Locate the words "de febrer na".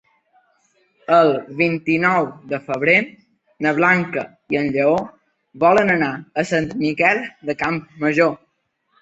2.53-3.75